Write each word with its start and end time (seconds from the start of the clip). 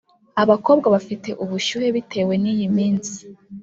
Abakobwa 0.43 0.87
bafite 0.95 1.29
ubushyuhe 1.43 1.87
bitewe 1.95 2.33
niyiminsi 2.41 3.19